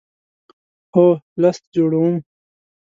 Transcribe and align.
هو، 0.93 1.07
لست 1.41 1.63
جوړوم 1.75 2.15